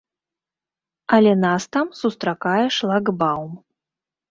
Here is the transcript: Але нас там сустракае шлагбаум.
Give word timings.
Але 1.17 1.33
нас 1.45 1.67
там 1.77 1.87
сустракае 2.01 2.65
шлагбаум. 2.79 3.53